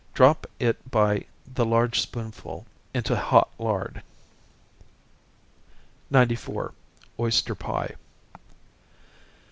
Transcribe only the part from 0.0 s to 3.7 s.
Drop it by the large spoonful into hot